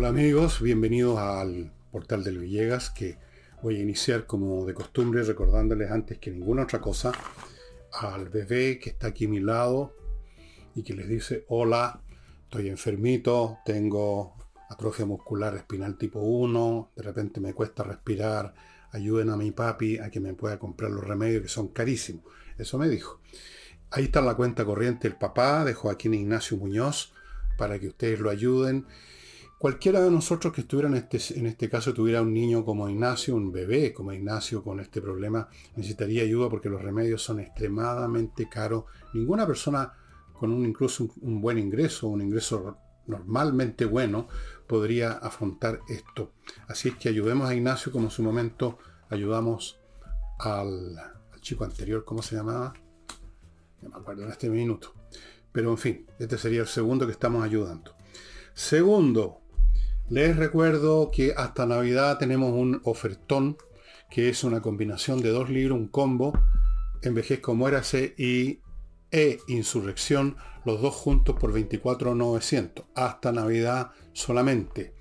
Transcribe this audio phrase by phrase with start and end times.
[0.00, 3.18] Hola amigos, bienvenidos al portal del Villegas que
[3.62, 7.12] voy a iniciar como de costumbre recordándoles antes que ninguna otra cosa
[7.92, 9.94] al bebé que está aquí a mi lado
[10.74, 12.00] y que les dice hola,
[12.44, 14.36] estoy enfermito, tengo
[14.70, 18.54] atrofia muscular espinal tipo 1, de repente me cuesta respirar,
[18.92, 22.24] ayuden a mi papi a que me pueda comprar los remedios que son carísimos.
[22.56, 23.20] Eso me dijo.
[23.90, 27.12] Ahí está la cuenta corriente el papá de Joaquín Ignacio Muñoz
[27.58, 28.86] para que ustedes lo ayuden.
[29.60, 33.36] Cualquiera de nosotros que estuviera en este, en este caso tuviera un niño como Ignacio,
[33.36, 38.84] un bebé como Ignacio con este problema, necesitaría ayuda porque los remedios son extremadamente caros.
[39.12, 39.92] Ninguna persona
[40.32, 44.28] con un incluso un buen ingreso, un ingreso normalmente bueno,
[44.66, 46.32] podría afrontar esto.
[46.66, 48.78] Así es que ayudemos a Ignacio como en su momento
[49.10, 49.78] ayudamos
[50.38, 50.96] al,
[51.42, 52.72] chico anterior, ¿cómo se llamaba?
[53.82, 54.94] No me acuerdo en este minuto.
[55.52, 57.94] Pero en fin, este sería el segundo que estamos ayudando.
[58.54, 59.39] Segundo,
[60.10, 63.56] les recuerdo que hasta Navidad tenemos un ofertón,
[64.10, 66.32] que es una combinación de dos libros, un combo,
[67.02, 68.58] Envejezco, Muérase y
[69.12, 74.94] E Insurrección, los dos juntos por 24.900, hasta Navidad solamente.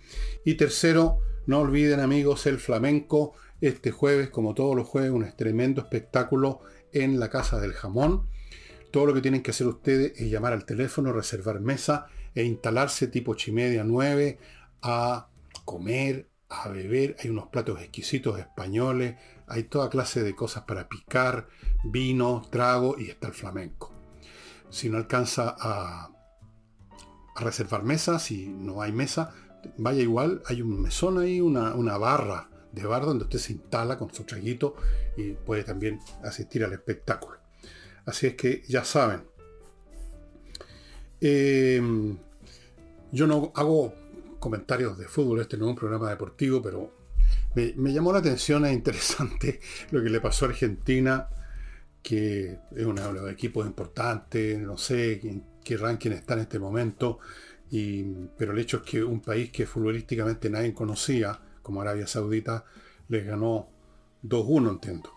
[0.45, 5.81] Y tercero, no olviden amigos el flamenco, este jueves, como todos los jueves, un tremendo
[5.81, 6.59] espectáculo
[6.93, 8.27] en la Casa del Jamón.
[8.91, 13.07] Todo lo que tienen que hacer ustedes es llamar al teléfono, reservar mesa e instalarse
[13.07, 14.37] tipo chimedia 9
[14.81, 15.29] a
[15.65, 17.15] comer, a beber.
[17.19, 19.15] Hay unos platos exquisitos españoles,
[19.47, 21.47] hay toda clase de cosas para picar,
[21.83, 23.99] vino, trago y está el flamenco
[24.69, 26.11] si no alcanza a,
[27.35, 29.33] reservar mesa, si no hay mesa,
[29.77, 34.13] vaya igual, hay un mesón ahí, una, barra de bar donde usted se instala con
[34.13, 34.75] su traguito
[35.15, 37.37] y puede también asistir al espectáculo.
[38.05, 39.23] Así es que ya saben.
[41.21, 42.17] Em,
[43.13, 43.93] yo no hago
[44.39, 46.93] comentarios de fútbol, este no es un programa deportivo, pero
[47.55, 49.59] me, llamó la atención, es interesante
[49.91, 51.27] lo que le pasó a Argentina
[52.01, 57.19] que es un de equipos importantes, no sé en qué ranking está en este momento,
[57.71, 58.03] y,
[58.37, 62.65] pero el hecho es que un país que futbolísticamente nadie conocía, como Arabia Saudita,
[63.09, 63.69] les ganó
[64.23, 65.13] 2-1, entiendo.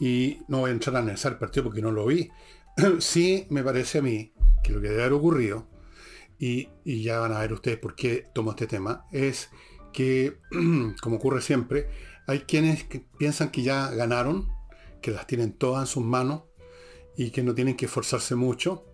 [0.00, 2.30] Y no voy a entrar a analizar el partido porque no lo vi.
[2.98, 5.66] sí me parece a mí que lo que debe haber ocurrido,
[6.38, 9.50] y, ya van a ver ustedes por qué tomo este tema, es
[9.92, 10.38] que,
[11.00, 11.88] como ocurre siempre,
[12.26, 12.86] hay quienes
[13.18, 14.48] piensan que ya ganaron,
[15.02, 16.42] que las tienen todas en sus manos
[17.16, 18.84] y que no tienen que esforzarse mucho.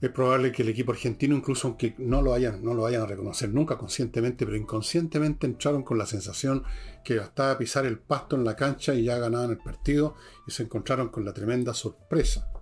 [0.00, 3.06] Es probable que el equipo argentino, incluso aunque no lo vayan, no lo vayan a
[3.06, 6.62] reconocer nunca conscientemente, pero inconscientemente entraron con la sensación
[7.04, 10.14] que bastaba pisar el pasto en la cancha y ya ganaban el partido
[10.46, 12.53] y se encontraron con la tremenda sorpresa.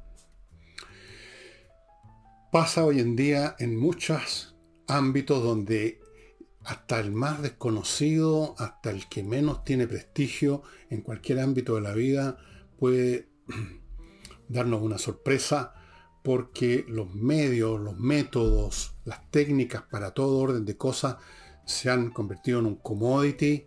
[2.53, 4.55] Pasa hoy en día en muchos
[4.87, 6.03] ámbitos donde
[6.63, 11.95] hasta el más desconocido, hasta el que menos tiene prestigio en cualquier ámbito de la
[11.95, 12.37] vida,
[12.79, 13.31] puede
[14.51, 15.73] darnos una sorpresa
[16.23, 21.17] porque los medios, los métodos, las técnicas para todo orden de cosas
[21.65, 23.67] se han convertido en un commodity.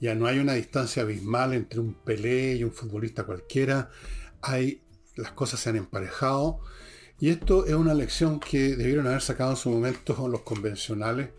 [0.00, 3.90] Ya no hay una distancia abismal entre un Pelé y un futbolista cualquiera.
[4.42, 4.82] Hay,
[5.14, 6.62] las cosas se han emparejado.
[7.18, 11.30] Y esto es una lección que debieron haber sacado en su momento los convencionales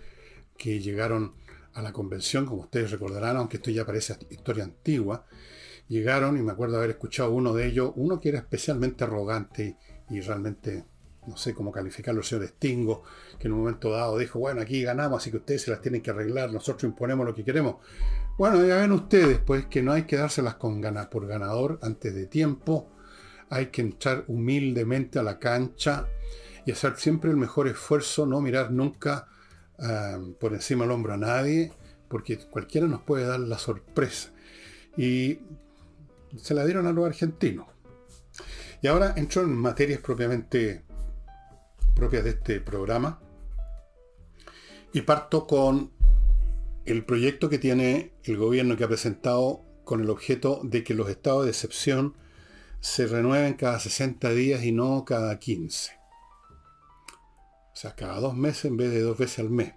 [0.57, 1.33] que llegaron
[1.73, 5.25] a la convención, como ustedes recordarán, aunque esto ya parece historia antigua,
[5.89, 9.77] llegaron y me acuerdo haber escuchado uno de ellos, uno que era especialmente arrogante
[10.09, 10.85] y, realmente
[11.27, 13.03] no sé cómo calificarlo, el señor Stingo,
[13.37, 16.01] que en un momento dado dijo, bueno, aquí ganamos, así que ustedes se las tienen
[16.01, 17.77] que arreglar, nosotros imponemos lo que queremos.
[18.37, 22.13] Bueno, ya ven ustedes, pues, que no hay que dárselas con ganas por ganador antes
[22.13, 22.91] de tiempo,
[23.49, 26.07] hay que entrar humildemente a la cancha
[26.65, 29.27] y hacer siempre el mejor esfuerzo, no mirar nunca
[29.79, 31.71] ah, por encima del hombro a nadie,
[32.07, 34.31] porque cualquiera nos puede dar la sorpresa.
[34.97, 35.39] Y
[36.37, 37.67] se la dieron a los argentinos.
[38.81, 40.83] Y ahora entro en materias propiamente
[41.95, 43.19] propias de este programa.
[44.93, 45.91] Y parto con
[46.85, 51.09] el proyecto que tiene el gobierno que ha presentado con el objeto de que los
[51.09, 52.15] estados de excepción
[52.85, 55.93] se renueven cada 60 días y no cada 15.
[57.73, 59.73] O sea, cada dos meses en vez de dos veces al mes.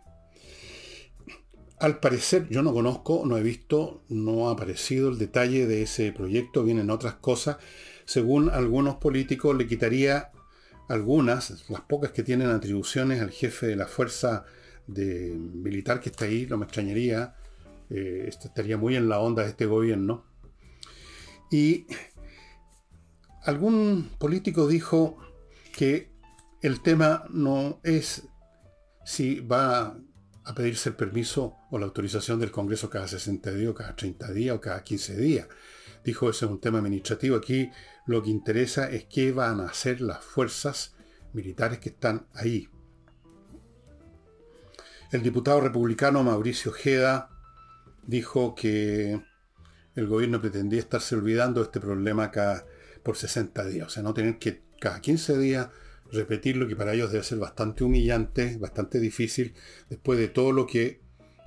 [1.79, 6.13] Al parecer, yo no conozco, no he visto, no ha aparecido el detalle de ese
[6.13, 7.57] proyecto, vienen otras cosas.
[8.05, 10.31] Según algunos políticos, le quitaría
[10.91, 14.45] algunas, las pocas que tienen atribuciones al jefe de la fuerza
[14.87, 17.37] de militar que está ahí, no me extrañaría,
[17.89, 20.29] eh, estaría muy en la onda de este gobierno.
[21.51, 21.87] Y
[23.49, 25.17] algún político dijo
[25.75, 26.13] que
[26.61, 28.29] el tema no es
[29.07, 29.97] si va
[30.45, 34.33] a pedirse el permiso o la autorización del Congreso cada 60 días, o cada 30
[34.33, 35.49] días o cada 15 días.
[36.05, 37.37] Dijo, ese es un tema administrativo.
[37.37, 37.71] Aquí
[38.07, 40.95] lo que interesa es qué van a hacer las fuerzas
[41.33, 42.69] militares que están ahí.
[45.11, 47.31] El diputado republicano Mauricio Ojeda
[48.07, 49.23] dijo que
[49.95, 52.67] el gobierno pretendía estarse olvidando de este problema cada,
[53.09, 53.87] por 60 días.
[53.87, 55.71] O sea, no tener que cada 15 días
[56.13, 59.55] repetirlo, que para ellos debe ser bastante humillante, bastante difícil,
[59.89, 61.01] después de todo lo que,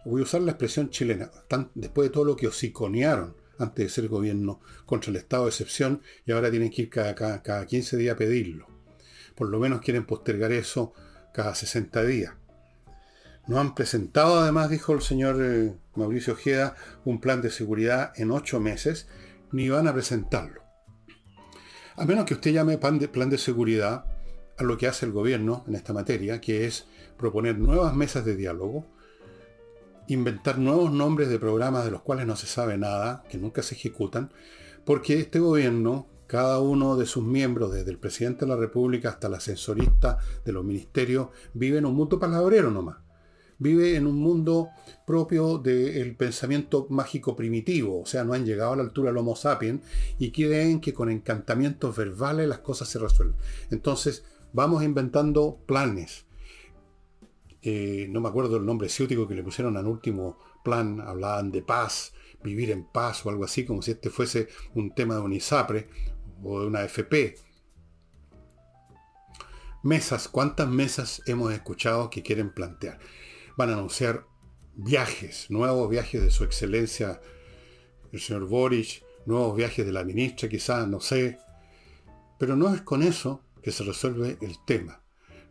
[0.03, 1.29] voy a usar la expresión chilena,
[1.75, 6.01] después de todo lo que osiconearon antes de ser gobierno contra el estado de excepción
[6.25, 8.65] y ahora tienen que ir cada, cada, 15 días a pedirlo.
[9.35, 10.93] Por lo menos quieren postergar eso
[11.31, 12.33] cada 60 días.
[13.45, 16.75] No han presentado, además, dijo el señor eh, Mauricio Ojeda,
[17.05, 19.07] un plan de seguridad en ocho meses,
[19.51, 20.60] ni van a presentarlo.
[22.01, 24.05] A menos que usted llame plan de, plan de seguridad
[24.57, 28.35] a lo que hace el gobierno en esta materia, que es proponer nuevas mesas de
[28.35, 28.87] diálogo,
[30.07, 33.75] inventar nuevos nombres de programas de los cuales no se sabe nada, que nunca se
[33.75, 34.33] ejecutan,
[34.83, 39.27] porque este gobierno, cada uno de sus miembros, desde el presidente de la República hasta
[39.27, 42.97] el ascensorista de los ministerios, vive en un mundo palabrero nomás.
[43.61, 44.69] Vive en un mundo
[45.05, 49.35] propio del pensamiento mágico primitivo, o sea, no han llegado a la altura del Homo
[49.35, 49.83] sapiens
[50.17, 53.35] y creen que con encantamientos verbales las cosas se resuelven.
[53.69, 56.25] Entonces, vamos inventando planes,
[57.61, 61.61] eh, no me acuerdo el nombre ciútico que le pusieron al último plan, hablaban de
[61.61, 65.33] paz, vivir en paz o algo así, como si este fuese un tema de un
[65.33, 65.87] ISAPRE
[66.43, 67.35] o de una FP.
[69.83, 72.97] Mesas, ¿cuántas mesas hemos escuchado que quieren plantear?
[73.57, 74.25] Van a anunciar
[74.75, 77.21] viajes, nuevos viajes de su excelencia,
[78.11, 81.39] el señor Boric, nuevos viajes de la ministra quizás, no sé.
[82.37, 85.01] Pero no es con eso que se resuelve el tema.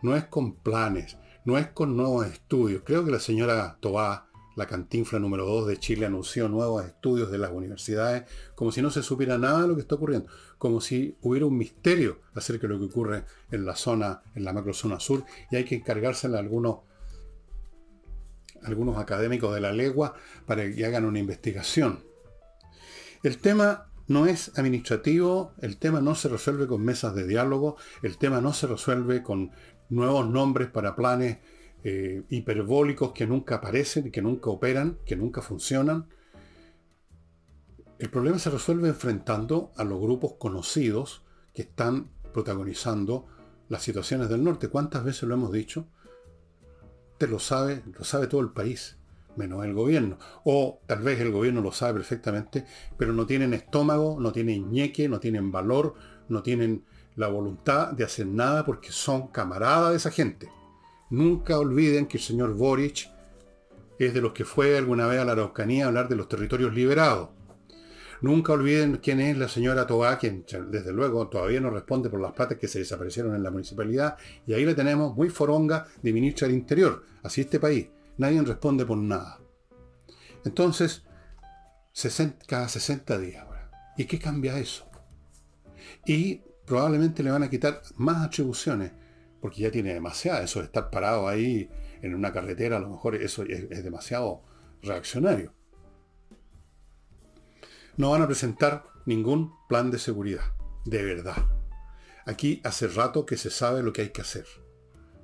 [0.02, 2.82] No es con planes, no es con nuevos estudios.
[2.84, 7.38] Creo que la señora Tobá, la cantinfla número 2 de Chile, anunció nuevos estudios de
[7.38, 8.24] las universidades,
[8.54, 11.56] como si no se supiera nada de lo que está ocurriendo, como si hubiera un
[11.56, 15.64] misterio acerca de lo que ocurre en la zona, en la macrozona sur, y hay
[15.64, 16.80] que encargársela a algunos,
[18.64, 20.14] algunos académicos de la legua
[20.46, 22.04] para que hagan una investigación.
[23.22, 28.18] El tema no es administrativo, el tema no se resuelve con mesas de diálogo, el
[28.18, 29.52] tema no se resuelve con
[29.88, 31.38] nuevos nombres para planes
[31.84, 36.08] eh, hiperbólicos que nunca aparecen, que nunca operan, que nunca funcionan.
[37.98, 41.22] El problema se resuelve enfrentando a los grupos conocidos
[41.54, 43.26] que están protagonizando
[43.68, 44.68] las situaciones del norte.
[44.68, 45.86] ¿Cuántas veces lo hemos dicho?
[47.26, 48.96] Lo sabe, lo sabe todo el país,
[49.36, 50.18] menos el gobierno.
[50.44, 52.64] O tal vez el gobierno lo sabe perfectamente,
[52.96, 55.94] pero no tienen estómago, no tienen ñeque, no tienen valor,
[56.28, 56.84] no tienen
[57.16, 60.48] la voluntad de hacer nada porque son camaradas de esa gente.
[61.10, 63.10] Nunca olviden que el señor Boric
[63.98, 66.72] es de los que fue alguna vez a la Araucanía a hablar de los territorios
[66.72, 67.28] liberados.
[68.22, 72.32] Nunca olviden quién es la señora Tobá, quien desde luego todavía no responde por las
[72.32, 76.46] platas que se desaparecieron en la municipalidad, y ahí le tenemos muy foronga de ministra
[76.46, 77.04] del Interior.
[77.22, 77.88] Así este país.
[78.18, 79.40] Nadie responde por nada.
[80.44, 81.04] Entonces,
[82.46, 83.46] cada 60 días.
[83.96, 84.88] ¿Y qué cambia eso?
[86.06, 88.92] Y probablemente le van a quitar más atribuciones,
[89.40, 90.42] porque ya tiene demasiada.
[90.42, 91.68] Eso de estar parado ahí
[92.02, 94.42] en una carretera, a lo mejor eso es, demasiado
[94.82, 95.52] reaccionario.
[98.00, 100.54] No van a presentar ningún plan de seguridad,
[100.86, 101.36] de verdad.
[102.24, 104.46] Aquí hace rato que se sabe lo que hay que hacer.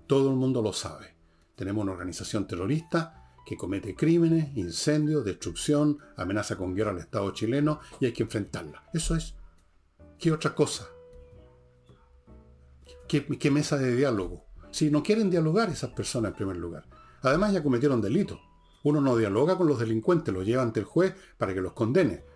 [0.07, 1.17] Todo el mundo lo sabe.
[1.55, 7.81] Tenemos una organización terrorista que comete crímenes, incendios, destrucción, amenaza con guerra al Estado chileno
[7.99, 8.85] y hay que enfrentarla.
[8.93, 9.37] Eso es.
[10.19, 10.87] ¿Qué otra cosa?
[13.09, 14.45] ¿Qué, mesa de diálogo?
[14.71, 16.85] Si no quieren dialogar esas personas en primer lugar.
[17.23, 18.39] Además ya cometieron delito.
[18.85, 22.36] Uno no dialoga con los delincuentes, los lleva ante el juez para que los condene.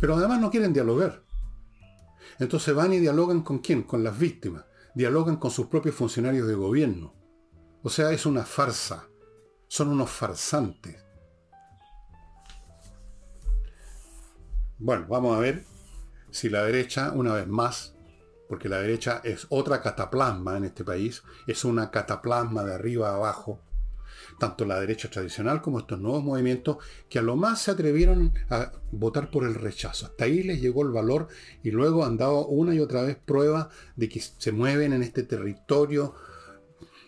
[0.00, 1.22] Pero además no quieren dialogar.
[2.38, 3.82] Entonces van y dialogan con quién?
[3.82, 4.64] Con las víctimas.
[4.94, 7.14] Dialogan con sus propios funcionarios de gobierno.
[7.82, 9.08] O sea, es una farsa.
[9.68, 11.02] Son unos farsantes.
[14.78, 15.64] Bueno, vamos a ver
[16.32, 17.94] si la derecha, una vez más,
[18.48, 23.14] porque la derecha es otra cataplasma en este país, es una cataplasma de arriba a
[23.14, 23.60] abajo,
[24.42, 28.72] tanto la derecha tradicional como estos nuevos movimientos que a lo más se atrevieron a
[28.90, 30.06] votar por el rechazo.
[30.06, 31.28] Hasta ahí les llegó el valor
[31.62, 35.22] y luego han dado una y otra vez prueba de que se mueven en este
[35.22, 36.16] territorio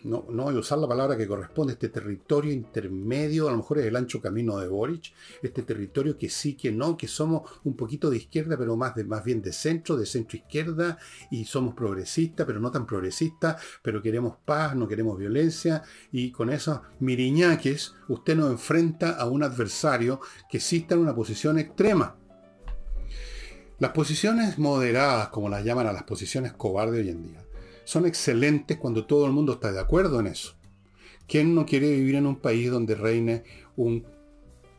[0.05, 3.79] no, no voy a usar la palabra que corresponde, este territorio intermedio, a lo mejor
[3.79, 7.75] es el ancho camino de Boric, este territorio que sí, que no, que somos un
[7.75, 10.99] poquito de izquierda, pero más, de, más bien de centro, de centro izquierda,
[11.31, 15.81] y somos progresistas, pero no tan progresistas, pero queremos paz, no queremos violencia,
[16.11, 21.15] y con esos miriñaques usted nos enfrenta a un adversario que sí está en una
[21.15, 22.15] posición extrema.
[23.79, 27.44] Las posiciones moderadas, como las llaman a las posiciones cobardes hoy en día,
[27.85, 30.55] son excelentes cuando todo el mundo está de acuerdo en eso.
[31.27, 33.43] ¿Quién no quiere vivir en un país donde reine
[33.75, 34.05] un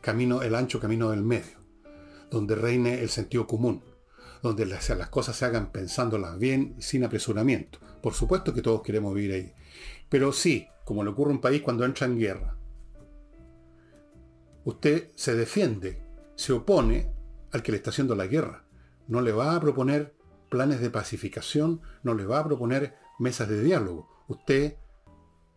[0.01, 1.57] camino, el ancho camino del medio?
[2.29, 3.81] Donde reine el sentido común,
[4.43, 7.79] donde las, las cosas se hagan pensándolas bien, sin apresuramiento.
[8.01, 9.53] Por supuesto que todos queremos vivir ahí.
[10.09, 12.57] Pero sí, como le ocurre a un país cuando entra en guerra.
[14.63, 16.01] Usted se defiende,
[16.35, 17.11] se opone
[17.51, 18.65] al que le está haciendo la guerra.
[19.07, 20.13] No le va a proponer
[20.49, 24.09] planes de pacificación, no les va a proponer mesas de diálogo.
[24.27, 24.75] Usted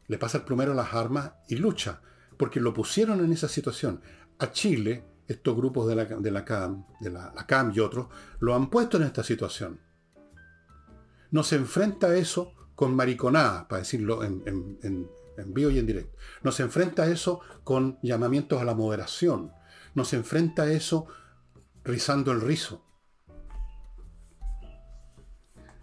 [0.09, 2.03] le pasa el primero las armas y lucha,
[2.37, 4.01] porque lo pusieron en esa situación.
[4.39, 8.09] A Chile, estos grupos de la, de la CAM, de la, CAM y otros,
[8.41, 9.81] lo han puesto en esta situación.
[11.31, 14.43] No se enfrenta a eso con mariconadas, para decirlo en,
[15.41, 16.17] en vivo y en directo.
[16.43, 19.53] No se enfrenta a eso con llamamientos a la moderación.
[19.95, 21.07] No se enfrenta a eso
[21.85, 22.85] rizando el rizo.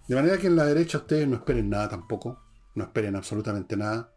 [0.07, 2.41] De manera que en la derecha ustedes no esperen nada tampoco,
[2.75, 4.13] no esperen absolutamente nada.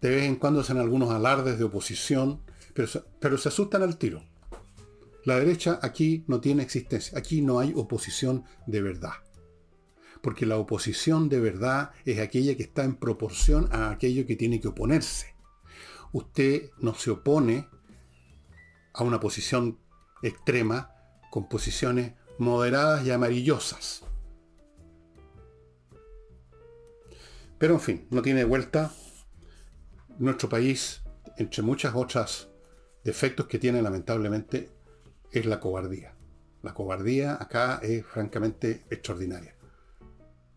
[0.00, 2.42] De vez en cuando hacen algunos alardes de oposición,
[2.72, 2.88] pero,
[3.20, 4.22] pero se asustan al tiro.
[5.24, 9.12] La derecha aquí no tiene existencia, aquí no hay oposición de verdad.
[10.22, 14.60] Porque la oposición de verdad es aquella que está en proporción a aquello que tiene
[14.60, 15.34] que oponerse.
[16.12, 17.68] Usted no se opone
[18.94, 19.78] a una posición
[20.22, 20.90] extrema
[21.30, 24.04] con posiciones moderadas y amarillosas.
[27.64, 28.92] Pero en fin, no tiene vuelta.
[30.18, 31.00] Nuestro país,
[31.38, 32.50] entre muchas otras
[33.02, 34.70] defectos que tiene lamentablemente,
[35.32, 36.14] es la cobardía.
[36.62, 39.56] La cobardía acá es francamente extraordinaria.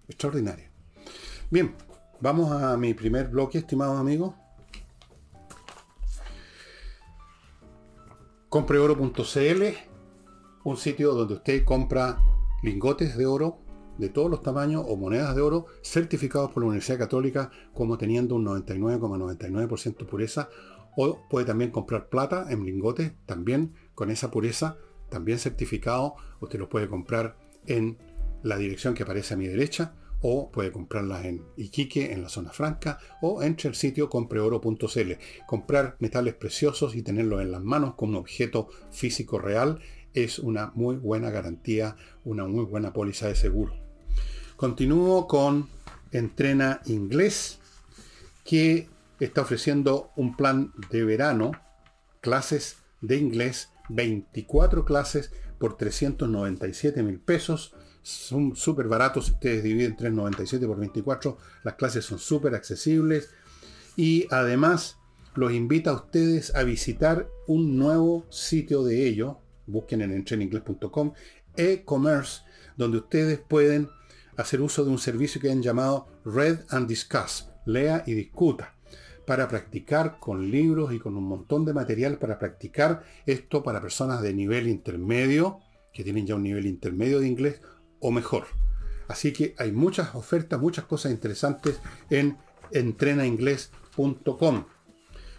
[0.10, 0.70] Extraordinaria.
[1.50, 1.76] Bien,
[2.20, 4.36] vamos a mi primer bloque, estimados amigos.
[8.50, 9.64] Compreoro.cl,
[10.66, 12.20] un sitio donde usted compra
[12.64, 13.62] lingotes de oro
[13.98, 18.36] de todos los tamaños o monedas de oro certificados por la Universidad Católica como teniendo
[18.36, 20.50] un 99,99% pureza
[20.96, 24.78] o puede también comprar plata en lingotes también con esa pureza
[25.10, 27.98] también certificado usted lo puede comprar en
[28.44, 32.52] la dirección que aparece a mi derecha o puede comprarlas en Iquique, en la zona
[32.52, 35.12] franca, o entre el sitio compreoro.cl.
[35.46, 39.80] Comprar metales preciosos y tenerlos en las manos como un objeto físico real
[40.14, 43.87] es una muy buena garantía, una muy buena póliza de seguro.
[44.58, 45.70] Continúo con
[46.12, 47.60] Entrena Inglés,
[48.44, 51.52] que está ofreciendo un plan de verano,
[52.22, 57.76] clases de inglés, 24 clases por 397 mil pesos.
[58.02, 63.30] Son súper baratos, ustedes dividen 397 por 24, las clases son súper accesibles
[63.96, 64.98] y además
[65.36, 69.36] los invita a ustedes a visitar un nuevo sitio de ellos,
[69.68, 71.14] busquen en entreninglés.com,
[71.56, 72.42] e-commerce,
[72.76, 73.90] donde ustedes pueden
[74.38, 78.76] hacer uso de un servicio que han llamado Read and Discuss, lea y discuta,
[79.26, 84.22] para practicar con libros y con un montón de material para practicar esto para personas
[84.22, 85.60] de nivel intermedio,
[85.92, 87.62] que tienen ya un nivel intermedio de inglés
[88.00, 88.46] o mejor.
[89.08, 92.38] Así que hay muchas ofertas, muchas cosas interesantes en
[92.72, 94.66] entrenainglés.com.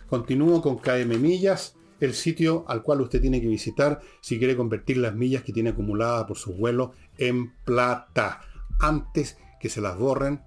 [0.09, 4.99] Continúo con KM Millas, el sitio al cual usted tiene que visitar si quiere convertir
[4.99, 8.41] las millas que tiene acumuladas por su vuelo en plata
[8.79, 10.43] antes que se las borren,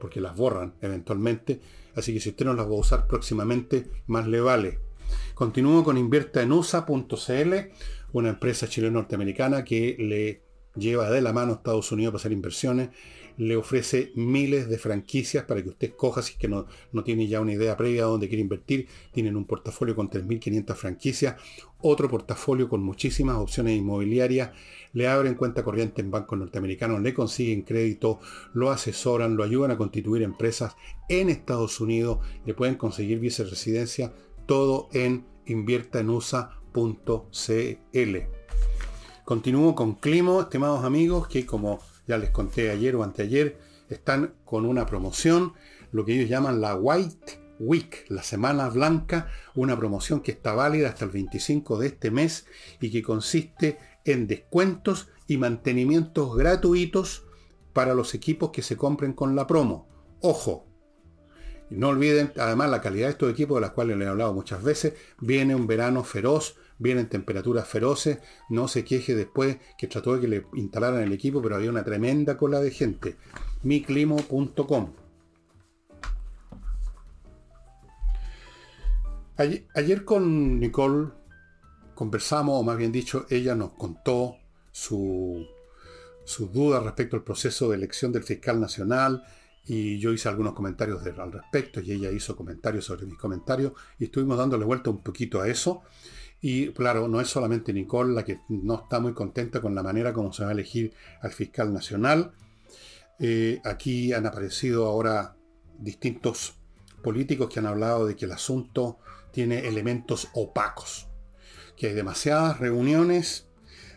[0.00, 1.60] porque las borran eventualmente,
[1.94, 4.80] así que si usted no las va a usar próximamente, más le vale.
[5.34, 7.54] Continúo con inviertaenusa.cl,
[8.12, 10.42] una empresa chileno-norteamericana que le
[10.76, 12.90] lleva de la mano a Estados Unidos para hacer inversiones,
[13.36, 17.26] le ofrece miles de franquicias para que usted escoja si es que no, no tiene
[17.26, 18.88] ya una idea previa de dónde quiere invertir.
[19.12, 21.36] Tienen un portafolio con 3.500 franquicias,
[21.80, 24.50] otro portafolio con muchísimas opciones inmobiliarias
[24.94, 28.20] le abren cuenta corriente en bancos norteamericanos, le consiguen crédito,
[28.54, 30.76] lo asesoran, lo ayudan a constituir empresas
[31.08, 34.14] en Estados Unidos, le pueden conseguir viceresidencia,
[34.46, 38.16] todo en inviertaenusa.cl.
[39.24, 43.58] Continúo con Climo, estimados amigos, que como ya les conté ayer o anteayer,
[43.88, 45.54] están con una promoción,
[45.92, 50.88] lo que ellos llaman la White Week, la Semana Blanca, una promoción que está válida
[50.88, 52.46] hasta el 25 de este mes
[52.80, 57.24] y que consiste en descuentos y mantenimientos gratuitos
[57.72, 59.88] para los equipos que se compren con la promo.
[60.20, 60.66] Ojo,
[61.70, 64.62] no olviden, además, la calidad de estos equipos, de las cuales les he hablado muchas
[64.62, 70.20] veces, viene un verano feroz, vienen temperaturas feroces, no se queje después que trató de
[70.20, 73.16] que le instalaran el equipo, pero había una tremenda cola de gente.
[73.62, 74.92] miclimo.com.
[79.36, 81.08] Ayer, ayer con Nicole
[81.94, 84.36] conversamos, o más bien dicho, ella nos contó
[84.70, 85.46] su,
[86.24, 89.24] sus dudas respecto al proceso de elección del fiscal nacional
[89.66, 94.04] y yo hice algunos comentarios al respecto y ella hizo comentarios sobre mis comentarios y
[94.04, 95.82] estuvimos dándole vuelta un poquito a eso.
[96.46, 100.12] Y claro, no es solamente Nicole la que no está muy contenta con la manera
[100.12, 102.32] como se va a elegir al fiscal nacional.
[103.18, 105.36] Eh, aquí han aparecido ahora
[105.78, 106.58] distintos
[107.02, 108.98] políticos que han hablado de que el asunto
[109.32, 111.06] tiene elementos opacos,
[111.78, 113.48] que hay demasiadas reuniones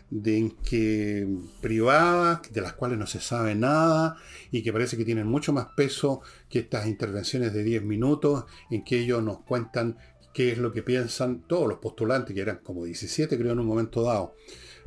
[0.08, 1.28] de que
[1.60, 4.16] privadas, de las cuales no se sabe nada
[4.50, 8.84] y que parece que tienen mucho más peso que estas intervenciones de 10 minutos en
[8.84, 9.98] que ellos nos cuentan
[10.38, 13.66] qué es lo que piensan todos los postulantes, que eran como 17 creo en un
[13.66, 14.36] momento dado.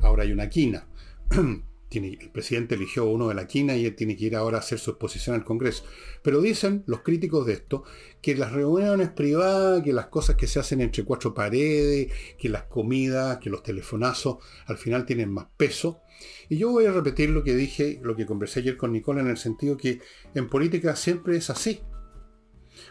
[0.00, 0.88] Ahora hay una quina.
[1.90, 4.78] el presidente eligió uno de la quina y él tiene que ir ahora a hacer
[4.78, 5.84] su exposición al Congreso.
[6.22, 7.84] Pero dicen los críticos de esto
[8.22, 12.62] que las reuniones privadas, que las cosas que se hacen entre cuatro paredes, que las
[12.62, 16.00] comidas, que los telefonazos, al final tienen más peso.
[16.48, 19.28] Y yo voy a repetir lo que dije, lo que conversé ayer con Nicola, en
[19.28, 20.00] el sentido que
[20.34, 21.82] en política siempre es así.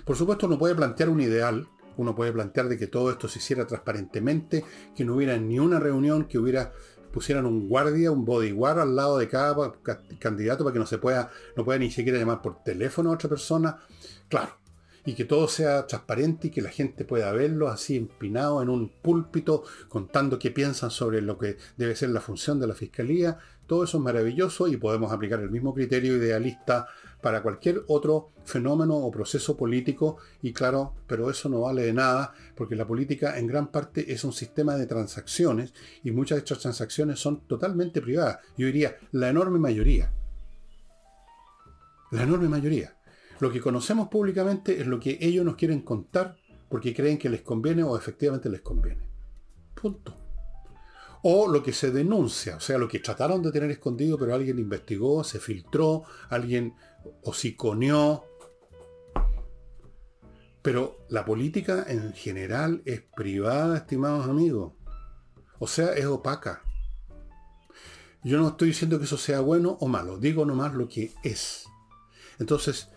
[0.06, 3.40] Por supuesto, uno puede plantear un ideal, uno puede plantear de que todo esto se
[3.40, 4.64] hiciera transparentemente,
[4.96, 6.72] que no hubiera ni una reunión, que hubiera
[7.12, 9.74] pusieran un guardia, un bodyguard al lado de cada
[10.20, 13.30] candidato para que no se pueda, no pueda ni siquiera llamar por teléfono a otra
[13.30, 13.78] persona.
[14.30, 14.58] Claro.
[15.04, 18.90] Y que todo sea transparente y que la gente pueda verlo así empinado en un
[18.90, 23.40] púlpito contando qué piensan sobre lo que debe ser la función de la fiscalía.
[23.66, 26.88] Todo eso es maravilloso y podemos aplicar el mismo criterio idealista
[27.22, 32.34] para cualquier otro fenómeno o proceso político y claro, pero eso no vale de nada
[32.56, 35.74] porque la política en gran parte es un sistema de transacciones
[36.04, 38.40] y muchas de estas transacciones son totalmente privadas.
[38.58, 40.12] Yo diría la enorme mayoría.
[42.12, 42.98] La enorme mayoría.
[43.40, 46.38] Lo que conocemos públicamente es lo que ellos nos quieren contar
[46.70, 49.10] porque creen que les conviene o efectivamente les conviene.
[49.74, 50.16] Punto
[51.24, 54.58] o lo que se denuncia, o sea, lo que trataron de tener escondido, pero alguien
[54.58, 56.74] investigó, se filtró, alguien
[57.24, 58.26] hociconeó.
[60.62, 64.74] Pero la política en general es privada, estimados amigos.
[65.60, 66.64] O sea, es opaca.
[68.24, 71.66] Yo no estoy diciendo que eso sea bueno o malo, digo nomás lo que es.
[72.40, 72.90] Entonces,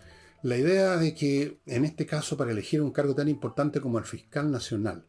[0.43, 4.05] la idea de que en este caso para elegir un cargo tan importante como el
[4.05, 5.03] fiscal nacional,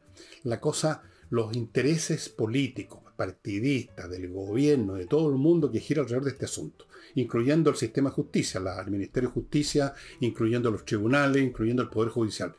[0.44, 6.24] la cosa, los intereses políticos, partidistas, del gobierno, de todo el mundo que gira alrededor
[6.24, 11.42] de este asunto, incluyendo el sistema de justicia, el Ministerio de Justicia, incluyendo los tribunales,
[11.42, 12.54] incluyendo el Poder Judicial.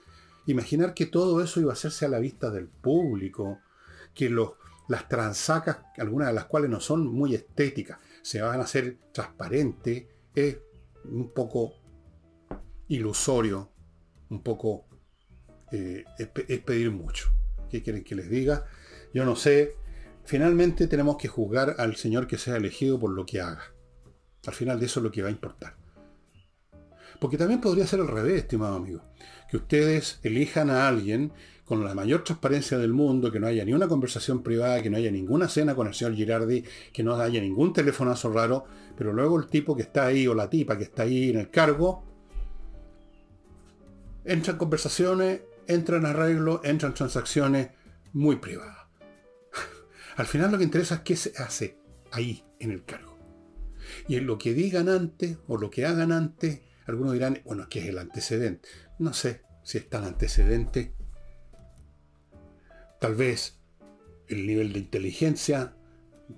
[0.45, 3.59] Imaginar que todo eso iba a hacerse a la vista del público,
[4.13, 4.29] que
[4.89, 10.05] las transacas, algunas de las cuales no son muy estéticas, se van a hacer transparentes,
[10.35, 10.57] es
[11.05, 11.73] un poco
[12.89, 13.71] ilusorio,
[14.29, 14.85] un poco
[15.71, 17.29] eh, es pedir mucho.
[17.69, 18.65] ¿Qué quieren que les diga?
[19.13, 19.75] Yo no sé
[20.27, 23.63] Finalmente tenemos que juzgar al Señor que sea elegido por lo que haga.
[24.47, 25.75] Al final de eso es lo que va a importar.
[27.19, 29.01] Porque también podría ser al revés, estimado amigo.
[29.49, 31.33] Que ustedes elijan a alguien
[31.65, 34.95] con la mayor transparencia del mundo, que no haya ni una conversación privada, que no
[34.95, 38.65] haya ninguna cena con el señor Girardi, que no haya ningún telefonazo raro,
[38.97, 41.49] pero luego el tipo que está ahí o la tipa que está ahí en el
[41.49, 42.05] cargo,
[44.23, 47.71] entran conversaciones, entran arreglos, entran transacciones
[48.13, 48.87] muy privadas.
[50.15, 51.77] Al final lo que interesa es qué se hace
[52.11, 53.16] ahí, en el cargo.
[54.07, 57.69] Y en lo que digan antes o lo que hagan antes, algunos dirán, bueno, es
[57.69, 58.67] que es el antecedente.
[58.99, 60.93] No sé si es tan antecedente.
[62.99, 63.59] Tal vez
[64.27, 65.73] el nivel de inteligencia,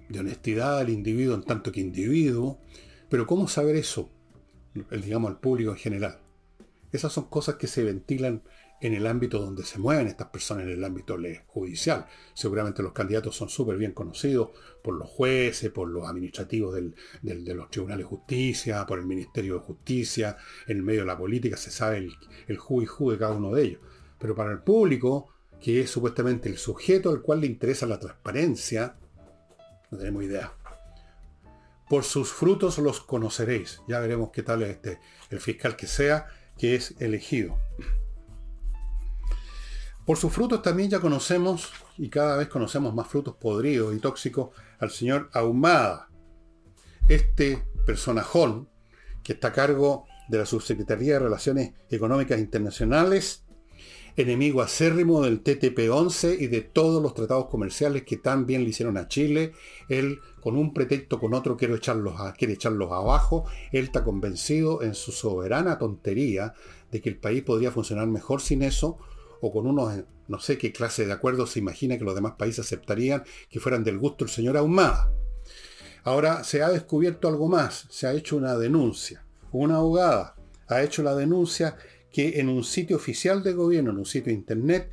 [0.10, 2.60] de honestidad del individuo en tanto que individuo.
[3.10, 4.10] Pero ¿cómo saber eso?
[4.92, 6.20] El, digamos, al público en general.
[6.92, 8.44] Esas son cosas que se ventilan
[8.82, 12.06] en el ámbito donde se mueven estas personas, en el ámbito judicial.
[12.34, 17.70] Seguramente los candidatos son súper bien conocidos por los jueces, por los administrativos de los
[17.70, 20.38] tribunales de justicia, por el Ministerio de Justicia,
[20.68, 22.14] en medio de la política se sabe el,
[22.48, 23.82] el y de cada uno de ellos.
[24.18, 28.96] Pero para el público, que es supuestamente el sujeto al cual le interesa la transparencia,
[29.92, 30.54] no tenemos idea.
[31.90, 33.82] Por sus frutos los conoceréis.
[33.88, 35.00] Ya veremos qué tal es este,
[35.32, 37.58] el fiscal que sea, que es elegido.
[40.10, 44.50] Por sus frutos también ya conocemos, y cada vez conocemos más frutos podridos y tóxicos,
[44.80, 46.10] al señor Ahumada.
[47.08, 48.68] Este personajón
[49.24, 53.46] que está a cargo de la Subsecretaría de Relaciones Económicas Internacionales,
[54.16, 58.98] enemigo acérrimo del TTP-11 y de todos los tratados comerciales que tan bien le hicieron
[58.98, 59.54] a Chile.
[59.90, 63.46] Él, con un pretexto, con otro, quiere echarlos, quiere echarlos abajo.
[63.72, 66.56] Él está convencido en su soberana tontería
[66.90, 68.98] de que el país podría funcionar mejor sin eso,
[69.42, 72.66] o con unos, no sé qué clase de acuerdos se imagina que los demás países
[72.66, 75.12] aceptarían que fueran del gusto del señor Ahumada.
[76.04, 79.26] Ahora se ha descubierto algo más, se ha hecho una denuncia.
[79.52, 80.36] Una abogada
[80.68, 81.76] ha hecho la denuncia
[82.12, 84.92] que en un sitio oficial de gobierno, en un sitio de internet,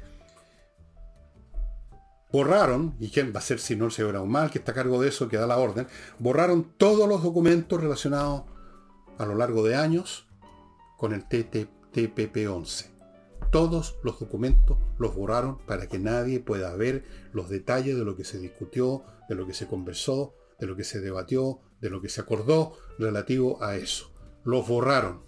[2.32, 5.00] borraron, y quién va a ser si no el señor mal que está a cargo
[5.00, 5.86] de eso, que da la orden,
[6.18, 8.42] borraron todos los documentos relacionados
[9.18, 10.26] a lo largo de años
[10.98, 12.95] con el TPP-11.
[13.50, 18.24] Todos los documentos los borraron para que nadie pueda ver los detalles de lo que
[18.24, 22.08] se discutió, de lo que se conversó, de lo que se debatió, de lo que
[22.08, 24.10] se acordó relativo a eso.
[24.44, 25.22] Los borraron.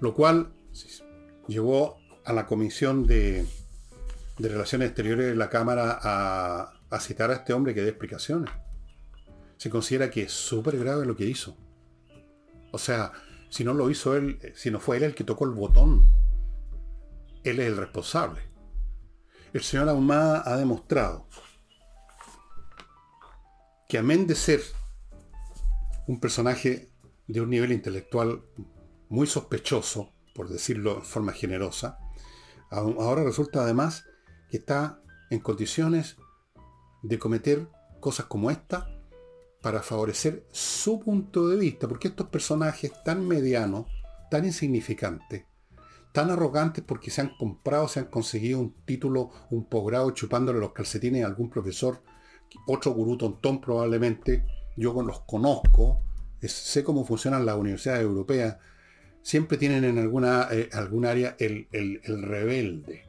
[0.00, 0.52] Lo cual
[1.48, 3.46] llevó a la Comisión de,
[4.38, 8.52] Relaciones Exteriores de la Cámara a, a, citar a este hombre que dé explicaciones.
[9.56, 11.56] Se considera que es súper grave lo que hizo.
[12.72, 13.12] O sea,
[13.48, 16.04] si no lo hizo él, si no fue él el que tocó el botón,
[17.44, 18.40] él es el responsable.
[19.52, 21.26] El señor Ahumada ha demostrado
[23.88, 24.62] que amén de ser
[26.06, 26.90] un personaje
[27.26, 28.42] de un nivel intelectual
[29.08, 31.98] muy sospechoso, por decirlo en forma generosa,
[32.70, 34.04] ahora resulta además
[34.50, 36.16] que está en condiciones
[37.02, 37.68] de cometer
[38.00, 38.88] cosas como esta
[39.60, 43.86] para favorecer su punto de vista, porque estos personajes tan medianos,
[44.30, 45.44] tan insignificantes,
[46.12, 50.72] tan arrogantes porque se han comprado, se han conseguido un título, un posgrado chupándole los
[50.72, 52.02] calcetines a algún profesor,
[52.66, 54.44] otro gurú tontón probablemente,
[54.76, 56.00] yo los conozco,
[56.42, 58.58] sé cómo funcionan las universidades europeas,
[59.22, 61.68] siempre tienen en alguna, eh, algún área el,
[62.04, 63.04] rebelde.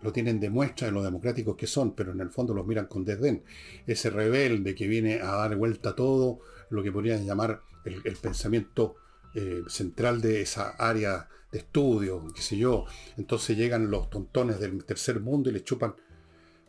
[0.00, 2.86] lo tienen de muestra de lo democráticos que son, pero en el fondo los miran
[2.86, 3.42] con desdén.
[3.86, 8.96] Ese rebelde que viene a dar vuelta a todo, lo que podrían llamar el, pensamiento
[9.34, 12.86] eh, central de esa área de estudio, qué sé yo.
[13.16, 15.94] Entonces llegan los tontones del tercer mundo y le chupan,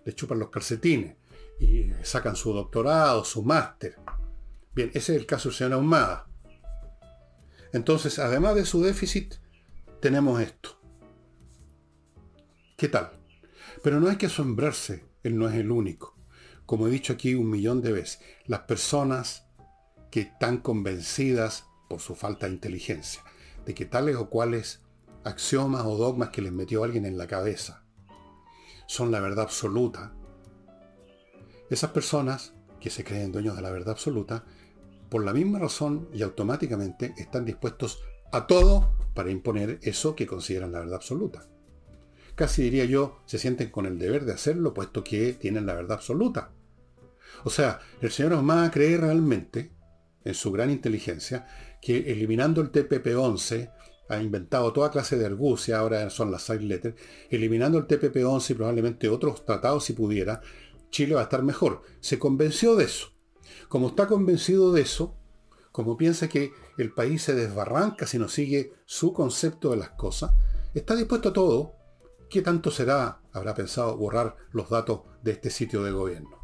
[0.06, 1.16] le chupan los calcetines
[1.60, 3.96] y sacan su doctorado, su máster.
[4.76, 6.28] Bien, ese es el caso del señor Ahumada.
[7.72, 9.36] Entonces, además de su déficit,
[10.00, 10.78] tenemos esto.
[12.78, 13.14] ¿Qué tal?
[13.82, 16.18] Pero no hay que asombrarse, él no es el único.
[16.66, 19.48] Como he dicho aquí un millón de veces, las personas
[20.12, 23.24] que están convencidas por su falta de inteligencia
[23.66, 24.82] de que tales o cuales
[25.24, 27.84] axiomas o dogmas que les metió alguien en la cabeza
[28.88, 30.14] son la verdad absoluta,
[31.70, 34.44] esas personas que se creen dueños de la verdad absoluta
[35.10, 40.72] por la misma razón y automáticamente están dispuestos a todo para imponer eso que consideran
[40.72, 41.48] la verdad absoluta.
[42.36, 45.98] Casi diría yo, se sienten con el deber de hacerlo puesto que tienen la verdad
[45.98, 46.52] absoluta.
[47.44, 49.72] O sea, el señor Osma cree realmente,
[50.24, 51.48] en su gran inteligencia,
[51.84, 53.70] que eliminando el TPP-11,
[54.08, 56.96] ha inventado toda clase de argucia, ahora son las side letters,
[57.30, 60.42] eliminando el TPP-11 y probablemente otros tratados si pudiera,
[60.92, 61.82] Chile va a estar mejor.
[62.00, 63.10] Se convenció de eso.
[63.68, 65.18] Como está convencido de eso,
[65.74, 70.32] como piensa que el país se desbarranca si no sigue su concepto de las cosas,
[70.74, 71.74] está dispuesto a todo.
[72.30, 76.43] ¿Qué tanto será, habrá pensado, borrar los datos de este sitio de gobierno?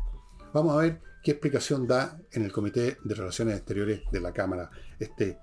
[0.52, 4.72] Vamos a ver qué explicación da en el Comité de Relaciones Exteriores de la Cámara
[4.98, 5.38] este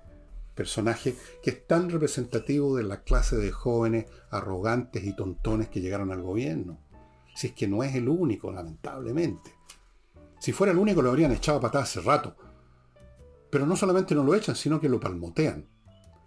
[0.53, 6.11] personaje que es tan representativo de la clase de jóvenes arrogantes y tontones que llegaron
[6.11, 6.79] al gobierno.
[7.33, 9.55] Si es que no es el único, lamentablemente.
[10.39, 12.35] Si fuera el único lo habrían echado a patadas hace rato.
[13.49, 15.69] Pero no solamente no lo echan, sino que lo palmotean.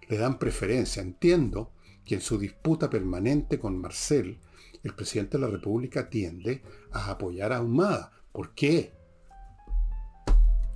[0.09, 1.03] Le dan preferencia.
[1.03, 4.41] Entiendo que en su disputa permanente con Marcel,
[4.83, 6.63] el presidente de la República tiende
[6.93, 8.20] a apoyar a Ahumada.
[8.33, 8.93] ¿Por qué?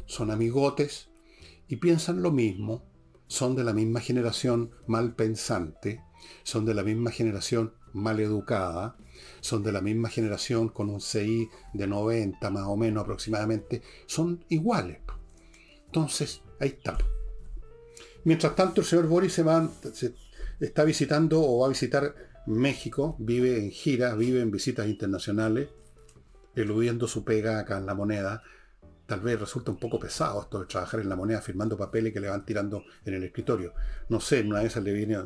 [0.07, 1.09] Son amigotes
[1.69, 2.83] y piensan lo mismo,
[3.27, 6.03] son de la misma generación mal pensante,
[6.43, 8.97] son de la misma generación mal educada,
[9.41, 14.45] son de la misma generación con un CI de 90 más o menos aproximadamente, son
[14.49, 14.99] iguales.
[15.87, 16.99] Entonces, ahí está.
[18.25, 19.71] Mientras tanto, el señor Boris se, va,
[20.61, 22.15] está visitando o va a visitar
[22.47, 25.69] México, vive en gira, vive en visitas internacionales,
[26.55, 28.43] eludiendo su pega acá en la moneda.
[29.07, 32.21] Tal vez resulta un poco pesado esto de trabajar en la moneda firmando papeles que
[32.21, 33.75] le van tirando en el escritorio.
[34.09, 35.19] No sé, una vez le viene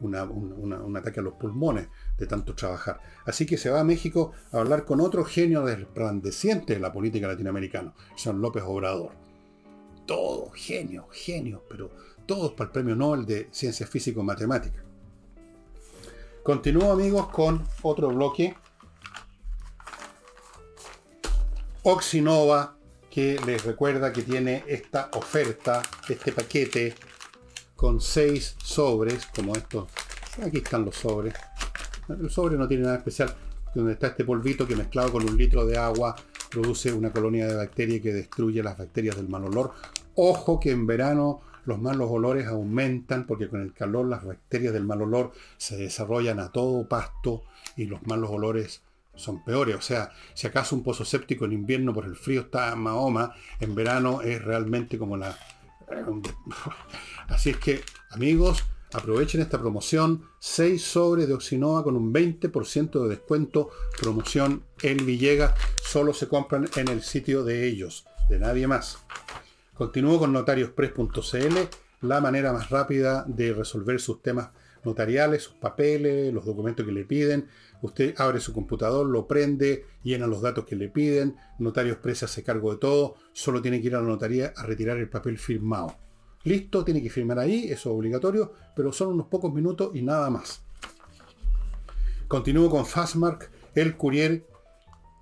[0.00, 3.00] un ataque a los pulmones de tanto trabajar.
[3.24, 7.26] Así que se va a México a hablar con otro genio resplandeciente de la política
[7.26, 9.12] latinoamericana, San López Obrador.
[10.06, 11.90] Todo genio, genio, pero
[12.26, 14.84] todos para el premio Nobel de Ciencias Físicas y Matemáticas.
[16.42, 18.54] Continúo amigos con otro bloque.
[21.86, 22.78] Oxinova,
[23.10, 26.94] que les recuerda que tiene esta oferta, este paquete
[27.76, 29.88] con seis sobres, como estos.
[30.42, 31.34] Aquí están los sobres.
[32.08, 33.36] El sobre no tiene nada especial,
[33.74, 36.16] donde está este polvito que mezclado con un litro de agua
[36.50, 39.72] produce una colonia de bacterias que destruye las bacterias del mal olor.
[40.14, 44.84] Ojo que en verano los malos olores aumentan porque con el calor las bacterias del
[44.84, 47.42] mal olor se desarrollan a todo pasto
[47.76, 48.80] y los malos olores
[49.16, 49.76] son peores.
[49.76, 53.34] O sea, si acaso un pozo séptico en invierno por el frío está a Mahoma,
[53.60, 55.36] en verano es realmente como la...
[57.28, 60.24] Así es que, amigos, aprovechen esta promoción.
[60.40, 63.70] 6 sobres de Oxinova con un 20% de descuento.
[64.00, 65.54] Promoción en Villegas.
[65.82, 68.98] Solo se compran en el sitio de ellos, de nadie más.
[69.74, 71.56] Continúo con notariospress.cl,
[72.02, 74.50] la manera más rápida de resolver sus temas
[74.84, 77.48] notariales, sus papeles, los documentos que le piden.
[77.82, 81.36] Usted abre su computador, lo prende, llena los datos que le piden.
[81.58, 83.16] Notario Express hace cargo de todo.
[83.32, 85.96] Solo tiene que ir a la notaría a retirar el papel firmado.
[86.44, 90.28] Listo, tiene que firmar ahí, eso es obligatorio, pero son unos pocos minutos y nada
[90.28, 90.62] más.
[92.28, 94.46] Continúo con Fastmark, el courier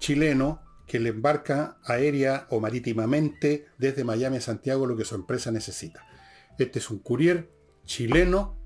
[0.00, 5.50] chileno que le embarca aérea o marítimamente desde Miami a Santiago lo que su empresa
[5.50, 6.04] necesita.
[6.58, 7.50] Este es un courier
[7.84, 8.56] chileno,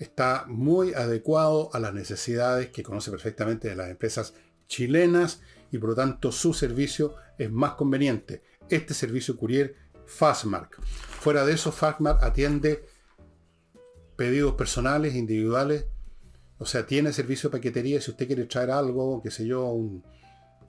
[0.00, 4.34] está muy adecuado a las necesidades que conoce perfectamente de las empresas
[4.66, 8.42] chilenas y por lo tanto su servicio es más conveniente.
[8.68, 10.82] Este servicio courier Fastmark.
[10.82, 12.84] Fuera de eso, Fastmark atiende
[14.16, 15.86] pedidos personales, individuales,
[16.58, 20.02] o sea, tiene servicio de paquetería si usted quiere traer algo, qué sé yo, un,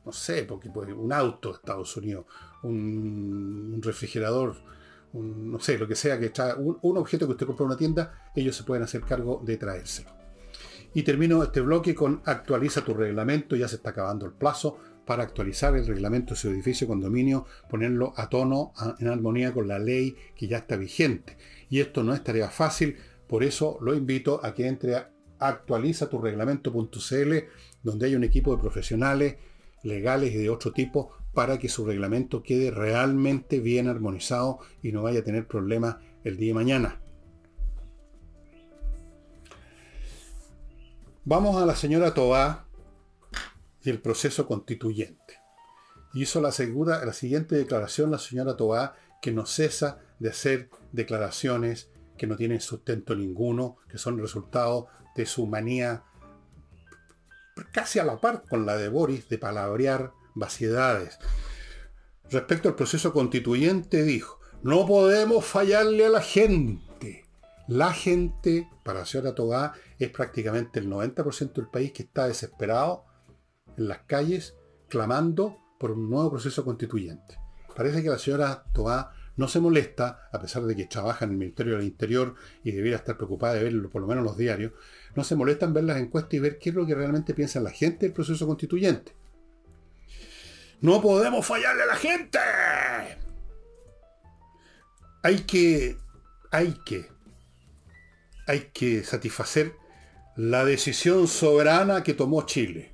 [0.05, 2.25] no sé, porque un auto de Estados Unidos,
[2.63, 4.55] un, refrigerador,
[5.13, 8.31] no sé, lo que sea que trae, un, objeto que usted compró en una tienda,
[8.35, 10.09] ellos se pueden hacer cargo de traérselo.
[10.93, 15.23] Y termino este bloque con actualiza tu reglamento, ya se está acabando el plazo para
[15.23, 20.15] actualizar el reglamento de su edificio condominio, ponerlo a tono, en armonía con la ley
[20.35, 21.37] que ya está vigente.
[21.69, 22.97] Y esto no es tarea fácil,
[23.27, 27.33] por eso lo invito a que entre a actualiza tu reglamento.cl,
[27.83, 29.35] donde hay un equipo de profesionales
[29.83, 35.03] legales y de otro tipo para que su reglamento quede realmente bien armonizado y no
[35.03, 37.01] vaya a tener problemas el día de mañana.
[41.23, 42.65] Vamos a la señora Tobá
[43.83, 45.39] y el proceso constituyente.
[46.13, 51.89] Hizo la, segura, la siguiente declaración la señora Tobá que no cesa de hacer declaraciones
[52.17, 56.03] que no tienen sustento ninguno, que son resultado de su manía
[57.71, 61.19] casi a la par con la de Boris de palabrear vaciedades.
[62.29, 67.25] Respecto al proceso constituyente dijo, no podemos fallarle a la gente.
[67.67, 73.05] La gente, para la señora Tobá, es prácticamente el 90% del país que está desesperado
[73.77, 74.55] en las calles
[74.89, 77.37] clamando por un nuevo proceso constituyente.
[77.75, 81.37] Parece que la señora Tobá no se molesta, a pesar de que trabaja en el
[81.37, 84.73] Ministerio del Interior y debiera estar preocupada de verlo, por lo menos en los diarios,
[85.15, 87.59] no se molesta en ver las encuestas y ver qué es lo que realmente piensa
[87.59, 89.13] la gente del proceso constituyente.
[90.81, 92.39] No podemos fallarle a la gente.
[95.23, 95.97] Hay que,
[96.51, 97.07] hay que,
[98.47, 99.75] hay que satisfacer
[100.35, 102.91] la decisión soberana que tomó Chile.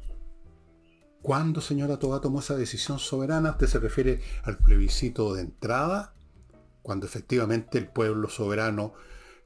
[1.21, 3.51] ¿Cuándo, señora Toba, tomó esa decisión soberana?
[3.51, 6.13] ¿Usted se refiere al plebiscito de entrada?
[6.81, 8.93] Cuando efectivamente el pueblo soberano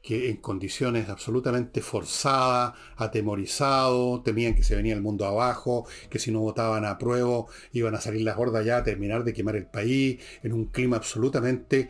[0.01, 6.31] que en condiciones absolutamente forzadas, atemorizado, temían que se venía el mundo abajo, que si
[6.31, 9.67] no votaban a prueba iban a salir las gordas ya a terminar de quemar el
[9.67, 11.89] país, en un clima absolutamente,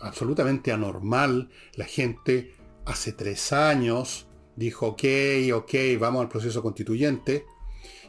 [0.00, 1.50] absolutamente anormal.
[1.76, 2.52] La gente
[2.86, 4.26] hace tres años
[4.56, 5.04] dijo, ok,
[5.54, 7.44] ok, vamos al proceso constituyente.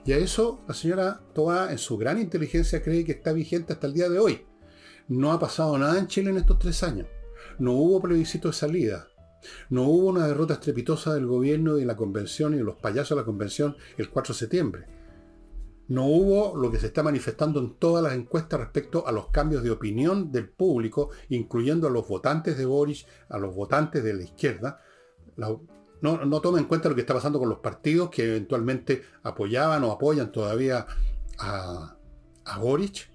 [0.05, 3.87] Y a eso la señora Toa, en su gran inteligencia, cree que está vigente hasta
[3.87, 4.45] el día de hoy.
[5.07, 7.07] No ha pasado nada en Chile en estos tres años.
[7.59, 9.07] No hubo plebiscito de salida.
[9.69, 13.25] No hubo una derrota estrepitosa del gobierno y la convención y los payasos de la
[13.25, 14.85] convención el 4 de septiembre.
[15.87, 19.63] No hubo lo que se está manifestando en todas las encuestas respecto a los cambios
[19.63, 24.23] de opinión del público, incluyendo a los votantes de Boris, a los votantes de la
[24.23, 24.81] izquierda.
[25.37, 25.61] no,
[26.01, 29.91] no toma en cuenta lo que está pasando con los partidos que eventualmente apoyaban o
[29.91, 30.87] apoyan todavía
[31.37, 31.97] a,
[32.45, 33.09] a Boric.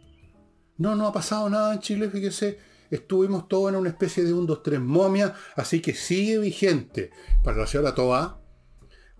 [0.79, 4.47] No, no ha pasado nada en Chile, fíjese estuvimos todos en una especie de un,
[4.47, 7.11] dos, tres momia, así que sigue vigente
[7.43, 8.37] para la señora Toa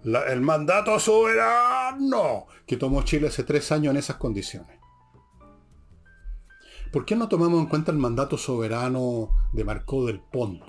[0.03, 4.79] el mandato soberano que tomó Chile hace tres años en esas condiciones.
[6.91, 10.63] ¿Por qué no tomamos en cuenta el mandato soberano de Marcó del Pont?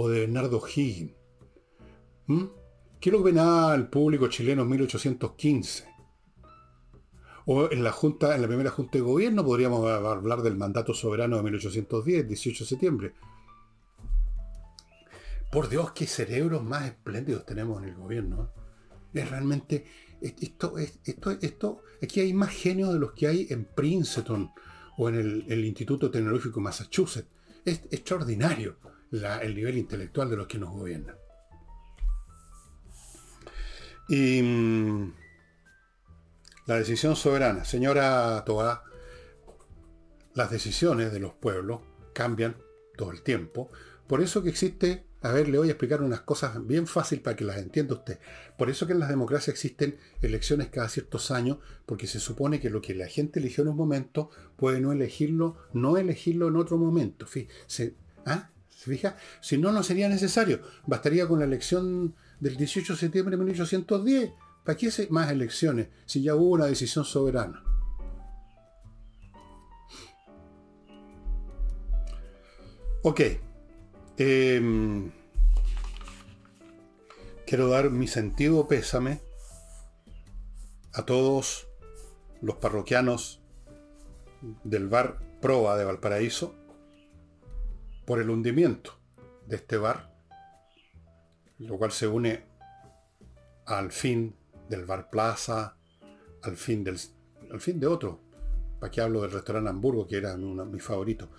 [0.00, 1.12] o de Bernardo Higgins.
[2.26, 2.44] ¿Mm?
[3.00, 5.88] ¿Qué lo penaba el público chileno en 1815?
[7.50, 11.38] O en la, junta, en la primera Junta de Gobierno podríamos hablar del mandato soberano
[11.38, 13.14] de 1810, 18 de septiembre.
[15.50, 18.52] Por Dios, qué cerebros más espléndidos tenemos en el gobierno.
[19.14, 19.20] ¿eh?
[19.22, 19.86] Es realmente.
[20.20, 24.50] Esto, esto, esto, aquí hay más genios de los que hay en Princeton
[24.98, 25.14] o en
[25.48, 27.30] el, Instituto Tecnológico de Massachusetts.
[27.64, 28.76] Es extraordinario
[29.10, 31.16] el nivel intelectual de los que nos gobiernan.
[34.10, 35.12] Y mm,
[36.68, 37.64] la decisión soberana.
[37.64, 38.84] Señora Toa,
[40.34, 41.80] las decisiones de los pueblos
[42.12, 42.56] cambian
[42.94, 43.70] todo el tiempo.
[44.06, 47.36] Por eso que existe, a ver, le voy a explicar unas cosas bien fácil para
[47.36, 48.18] que las entienda usted.
[48.58, 52.68] Por eso que en las democracias existen elecciones cada ciertos años, porque se supone que
[52.68, 56.76] lo que la gente eligió en un momento puede no elegirlo, no elegirlo en otro
[56.76, 57.26] momento.
[57.66, 57.94] ¿Se,
[58.26, 58.50] ¿ah?
[58.68, 59.16] ¿Se fija?
[59.40, 60.60] Si no, no sería necesario.
[60.86, 64.30] Bastaría con la elección del 18 de septiembre de 1810.
[64.68, 67.64] ¿Para qué más elecciones si ya hubo una decisión soberana?
[73.02, 73.20] Ok.
[74.18, 75.10] Em,
[77.46, 79.22] quiero dar mi sentido pésame
[80.92, 81.66] a todos
[82.42, 83.40] los parroquianos
[84.64, 86.54] del bar Proa de Valparaíso
[88.04, 89.00] por el hundimiento
[89.46, 90.14] de este bar
[91.56, 92.44] lo cual se une
[93.64, 94.37] al fin
[94.68, 95.76] del Bar Plaza,
[96.42, 96.98] al fin, del,
[97.50, 98.20] al fin de otro.
[98.78, 101.30] ¿Para qué hablo del restaurante Hamburgo, que era mi favorito?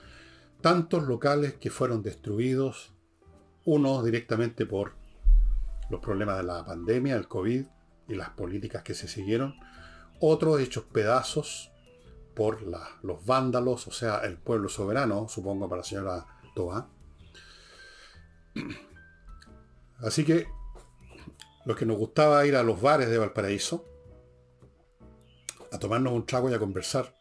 [0.61, 2.93] Tantos locales que fueron destruidos,
[3.65, 4.93] unos directamente por
[5.89, 7.65] los problemas de la pandemia, el COVID
[8.09, 9.55] y las políticas que se siguieron,
[10.19, 11.71] otros hechos pedazos
[12.35, 12.61] por
[13.03, 16.89] los vándalos, o sea, el pueblo soberano, supongo para la señora Toa.
[19.99, 20.47] Así que
[21.65, 23.86] los que nos gustaba ir a los bares de Valparaíso,
[25.72, 27.15] a tomarnos un trago y a conversar,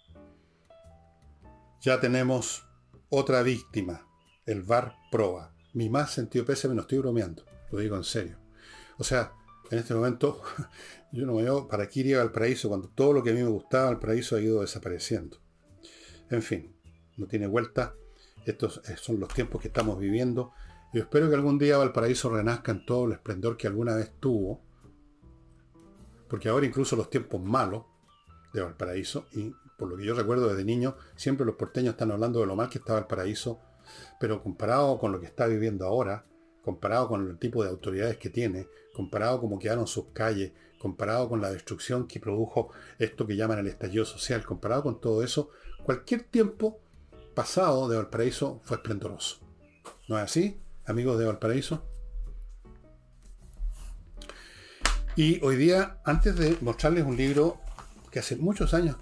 [1.80, 2.66] ya tenemos
[3.08, 4.06] otra víctima,
[4.46, 5.54] el bar Proa.
[5.74, 8.38] Mi más sentido pésame, no estoy bromeando, lo digo en serio.
[8.98, 9.32] O sea,
[9.70, 10.42] en este momento
[11.12, 13.48] yo no me veo para qué iría Valparaíso cuando todo lo que a mí me
[13.48, 15.38] gustaba Valparaíso ha ido desapareciendo.
[16.30, 16.74] En fin,
[17.16, 17.94] no tiene vuelta.
[18.44, 20.52] Estos son los tiempos que estamos viviendo
[20.92, 24.62] yo espero que algún día Valparaíso renazca en todo el esplendor que alguna vez tuvo.
[26.28, 27.84] Porque ahora incluso los tiempos malos
[28.54, 32.40] de Valparaíso, y por lo que yo recuerdo desde niño, siempre los porteños están hablando
[32.40, 33.60] de lo mal que está Valparaíso,
[34.18, 36.24] pero comparado con lo que está viviendo ahora,
[36.62, 41.28] comparado con el tipo de autoridades que tiene, comparado con cómo quedaron sus calles, comparado
[41.28, 45.50] con la destrucción que produjo esto que llaman el estallido social, comparado con todo eso,
[45.84, 46.80] cualquier tiempo
[47.34, 49.38] pasado de Valparaíso fue esplendoroso.
[50.08, 50.60] ¿No es así?
[50.88, 51.84] Amigos de Valparaíso.
[55.16, 57.58] Y hoy día, antes de mostrarles un libro
[58.10, 58.96] que hace muchos años,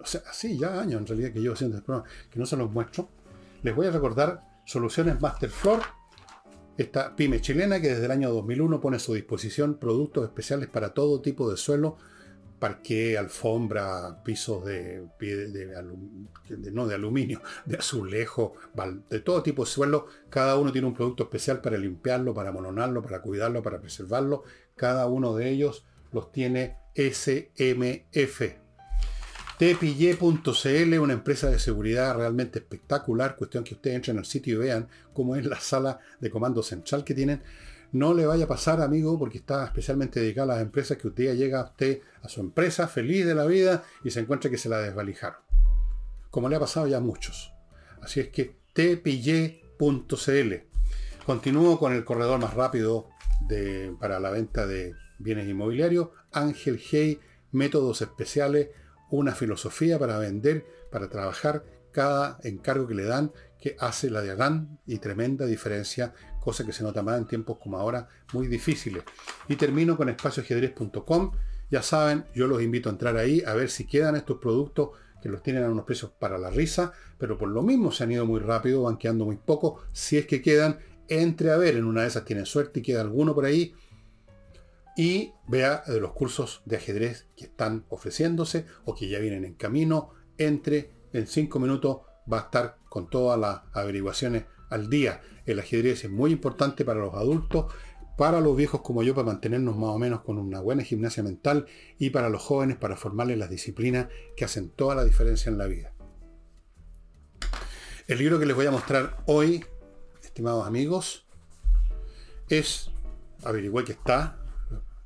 [0.00, 1.92] o sea, sí, ya años en realidad que yo haciendo este
[2.30, 3.08] que no se los muestro,
[3.62, 5.82] les voy a recordar Soluciones Masterfloor,
[6.76, 10.92] esta pyme chilena que desde el año 2001 pone a su disposición productos especiales para
[10.92, 11.96] todo tipo de suelo
[12.58, 15.06] parqué, alfombra, pisos de,
[16.72, 18.54] no de aluminio, de azulejo,
[19.10, 20.06] de todo tipo de suelo.
[20.30, 24.44] Cada uno tiene un producto especial para limpiarlo, para mononarlo, para cuidarlo, para preservarlo.
[24.74, 28.42] Cada uno de ellos los tiene SMF.
[29.58, 33.36] Tepille.cl, una empresa de seguridad realmente espectacular.
[33.36, 37.04] Cuestión que ustedes entren al sitio y vean cómo es la sala de comando central
[37.04, 37.42] que tienen
[37.92, 41.36] no le vaya a pasar, amigo, porque está especialmente dedicada a las empresas que usted
[41.36, 44.68] llega a usted a su empresa feliz de la vida y se encuentra que se
[44.68, 45.38] la desvalijaron.
[46.30, 47.52] Como le ha pasado ya a muchos.
[48.02, 50.54] Así es que tpy.cl.
[51.24, 53.08] Continúo con el corredor más rápido
[53.48, 56.08] de, para la venta de bienes inmobiliarios.
[56.32, 57.20] Ángel Hey,
[57.52, 58.68] métodos especiales,
[59.10, 64.34] una filosofía para vender, para trabajar cada encargo que le dan, que hace la de
[64.34, 66.12] gran y tremenda diferencia
[66.46, 69.02] cosa que se nota más en tiempos como ahora, muy difíciles.
[69.48, 71.32] Y termino con espacioajedrez.com.
[71.72, 75.28] Ya saben, yo los invito a entrar ahí a ver si quedan estos productos que
[75.28, 78.24] los tienen a unos precios para la risa, pero por lo mismo se han ido
[78.26, 79.82] muy rápido, van quedando muy poco.
[79.90, 83.00] Si es que quedan, entre a ver, en una de esas tienen suerte y queda
[83.00, 83.74] alguno por ahí.
[84.96, 89.54] Y vea de los cursos de ajedrez que están ofreciéndose o que ya vienen en
[89.54, 90.10] camino.
[90.38, 92.02] Entre en cinco minutos
[92.32, 95.20] va a estar con todas las averiguaciones al día.
[95.44, 97.72] El ajedrez es muy importante para los adultos,
[98.16, 101.66] para los viejos como yo, para mantenernos más o menos con una buena gimnasia mental
[101.98, 105.66] y para los jóvenes para formarles las disciplinas que hacen toda la diferencia en la
[105.66, 105.92] vida.
[108.06, 109.64] El libro que les voy a mostrar hoy,
[110.22, 111.26] estimados amigos,
[112.48, 112.90] es,
[113.42, 114.38] averigüé que está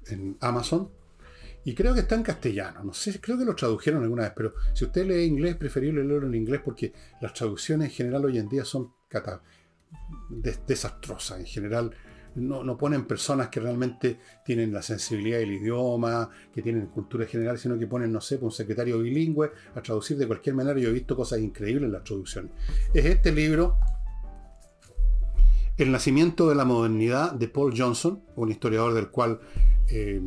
[0.07, 0.91] en Amazon,
[1.65, 2.85] y creo que está en castellano.
[2.85, 6.27] No sé, creo que lo tradujeron alguna vez, pero si usted lee inglés, preferible leerlo
[6.27, 8.93] en inglés porque las traducciones en general hoy en día son
[10.31, 11.41] desastrosas.
[11.41, 11.93] En general,
[12.37, 17.79] no, ponen personas que realmente tienen la sensibilidad del idioma, que tienen cultura general, sino
[17.79, 20.79] que ponen, no sé, un secretario bilingüe a traducir de cualquier manera.
[20.79, 22.53] Yo he visto cosas increíbles en las traducciones.
[22.95, 23.77] Es este libro,
[25.77, 29.41] El nacimiento de la modernidad, de Paul Johnson, un historiador del cual
[29.89, 30.21] eh,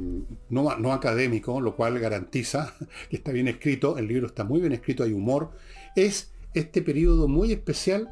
[0.49, 2.73] no, no, académico, lo cual garantiza
[3.09, 5.51] que está bien escrito, el libro está muy bien escrito, hay humor,
[5.95, 8.09] es este periodo muy especial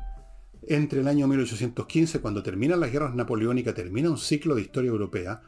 [0.68, 5.42] entre el año 1815, cuando terminan las guerras napoleónicas, termina un ciclo de historia europea,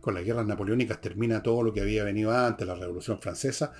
[0.00, 3.72] con las guerras napoleónicas termina todo lo que había venido antes, la Revolución Francesa,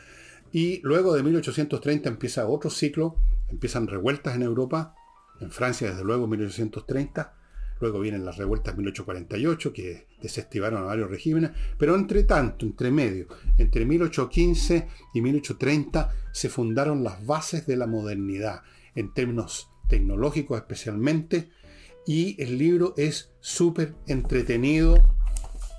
[0.52, 3.16] y luego de 1830 empieza otro ciclo,
[3.48, 4.94] empiezan revueltas en Europa,
[5.40, 7.34] en Francia desde luego 1830,
[7.80, 13.26] luego vienen las revueltas 1848 que desestivaron a varios regímenes, pero entre tanto, entre medio,
[13.56, 18.62] entre 1815 y 1830 se fundaron las bases de la modernidad
[18.94, 21.50] en términos tecnológicos especialmente,
[22.06, 24.96] y el libro es súper entretenido.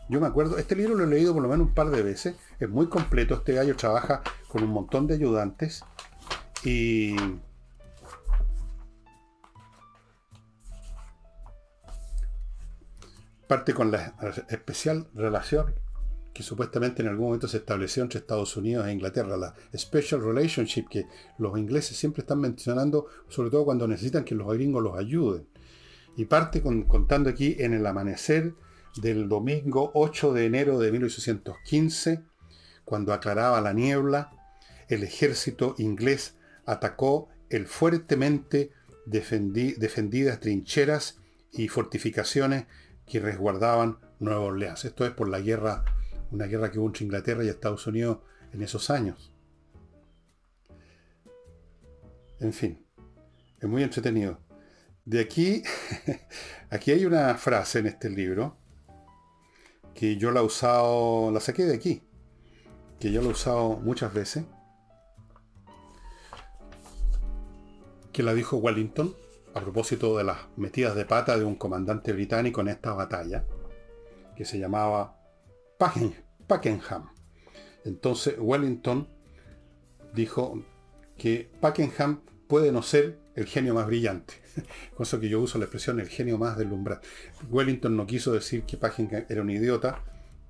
[0.10, 2.36] Yo me acuerdo, este libro lo he leído por lo menos un par de veces,
[2.60, 5.84] es muy completo, este gallo trabaja con un montón de ayudantes
[6.64, 7.16] y
[13.48, 14.16] parte con la
[14.50, 15.74] especial relación
[16.34, 20.86] que supuestamente en algún momento se estableció entre Estados Unidos e Inglaterra, la Special Relationship
[20.90, 21.06] que
[21.38, 25.48] los ingleses siempre están mencionando, sobre todo cuando necesitan que los gringos los ayuden.
[26.16, 28.54] Y parte contando aquí en el amanecer
[29.02, 32.24] del domingo 8 de enero de 1815,
[32.86, 34.32] cuando aclaraba la niebla,
[34.88, 38.72] el ejército inglés atacó el fuertemente
[39.06, 41.20] defendidas trincheras
[41.52, 42.66] y fortificaciones
[43.06, 44.86] que resguardaban Nueva Orleans.
[44.86, 45.84] Esto es por la guerra
[46.32, 48.20] una guerra que hubo entre Inglaterra y Estados Unidos
[48.54, 49.32] en esos años.
[52.40, 52.84] En fin,
[53.60, 54.40] es muy entretenido.
[55.06, 55.64] De aquí,
[56.70, 58.58] aquí hay una frase en este libro
[59.94, 62.04] que yo la he usado, la saqué de aquí,
[63.00, 64.46] que yo la he usado muchas veces,
[68.12, 69.16] que la dijo Wellington
[69.54, 73.46] a propósito de las metidas de pata de un comandante británico en esta batalla,
[74.36, 75.21] que se llamaba
[76.48, 77.10] Pakenham.
[77.86, 79.08] Entonces Wellington
[80.14, 80.64] dijo
[81.18, 84.36] que Pakenham puede no ser el genio más brillante.
[84.96, 87.08] Con eso que yo uso la expresión el genio más deslumbrante.
[87.50, 90.04] Wellington no quiso decir que Pakenham era un idiota,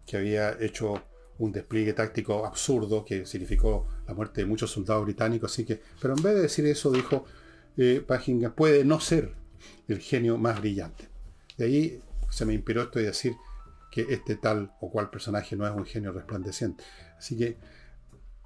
[0.06, 1.02] que había hecho
[1.38, 5.54] un despliegue táctico absurdo que significó la muerte de muchos soldados británicos.
[5.54, 7.26] Así que, pero en vez de decir eso, dijo
[7.78, 8.06] eh,
[8.54, 9.34] puede no ser
[9.88, 11.08] el genio más brillante.
[11.58, 13.34] De ahí se me inspiró esto de decir
[13.92, 16.84] que este tal o cual personaje no es un genio resplandeciente.
[17.18, 17.58] Así que,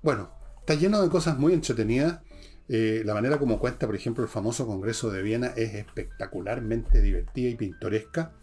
[0.01, 2.21] bueno, está lleno de cosas muy entretenidas.
[2.67, 7.49] Eh, la manera como cuenta, por ejemplo, el famoso Congreso de Viena es espectacularmente divertida
[7.49, 8.33] y pintoresca.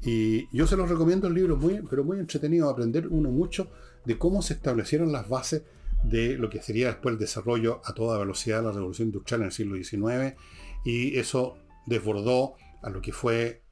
[0.00, 3.70] Y yo se los recomiendo el libro, muy, pero muy entretenido, aprender uno mucho
[4.06, 5.64] de cómo se establecieron las bases
[6.04, 9.46] de lo que sería después el desarrollo a toda velocidad de la revolución industrial en
[9.46, 10.36] el siglo XIX.
[10.84, 13.62] Y eso desbordó a lo que fue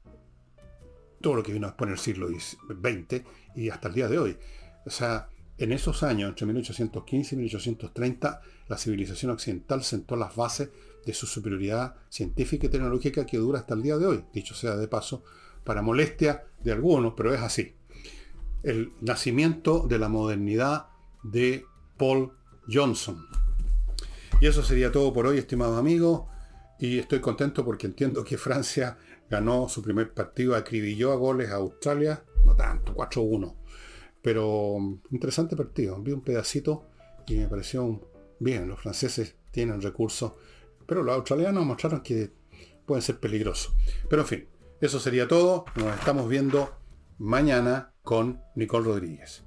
[1.21, 3.23] todo lo que vino después en el siglo XX
[3.55, 4.37] y hasta el día de hoy.
[4.85, 10.69] O sea, en esos años, entre 1815 y 1830, la civilización occidental sentó las bases
[11.05, 14.75] de su superioridad científica y tecnológica que dura hasta el día de hoy, dicho sea
[14.77, 15.23] de paso,
[15.63, 17.75] para molestia de algunos, pero es así.
[18.63, 20.87] El nacimiento de la modernidad
[21.23, 21.65] de
[21.97, 22.31] Paul
[22.71, 23.25] Johnson.
[24.41, 26.23] Y eso sería todo por hoy, estimados amigos,
[26.79, 28.97] y estoy contento porque entiendo que Francia
[29.29, 33.55] ganó su primer partido, acribilló a goles a Australia, no tanto, 4-1.
[34.21, 36.85] Pero mm, interesante partido, vi un pedacito
[37.27, 38.09] y me pareció
[38.39, 40.33] bien, los franceses tienen recursos,
[40.85, 42.31] pero los australianos mostraron que
[42.85, 43.73] pueden ser peligrosos.
[44.09, 44.47] Pero en fin,
[44.81, 46.75] eso sería todo, nos estamos viendo
[47.17, 49.43] mañana con Nicole Rodríguez.